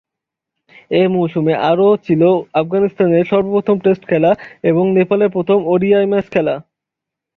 এ 0.91 1.01
মৌসুমে 1.07 1.53
আরো 1.69 1.87
ছিল 2.05 2.21
আফগানিস্তানের 2.61 3.29
সর্বপ্রথম 3.31 3.77
টেস্ট 3.83 4.03
খেলা 4.09 4.31
এবং 4.63 4.83
নেপালের 4.97 5.33
প্রথম 5.35 5.57
ওডিআই 5.65 6.05
ম্যাচ 6.11 6.25
খেলা। 6.33 6.55